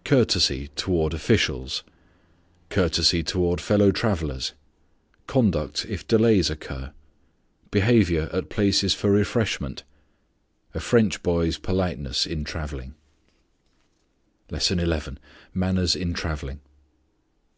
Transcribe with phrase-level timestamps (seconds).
[0.04, 1.82] _Courtesy toward officials.
[2.68, 4.52] Courtesy toward fellow travellers.
[5.26, 6.92] Conduct if delays occur.
[7.70, 9.82] Behavior at places for refreshment.
[10.74, 12.96] A French boy's politeness in travelling.
[14.50, 15.14] LESSON XI.
[15.54, 16.60] MANNERS IN TRAVELLING.